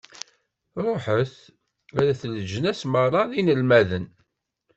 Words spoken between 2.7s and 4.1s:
meṛṛa d inelmaden.